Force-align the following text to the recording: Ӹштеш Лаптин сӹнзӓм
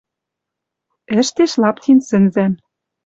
Ӹштеш 1.19 1.51
Лаптин 1.61 1.99
сӹнзӓм 2.07 2.53